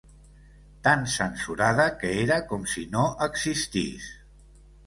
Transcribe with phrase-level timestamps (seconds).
[0.87, 4.13] Tan censurada que era com si no existís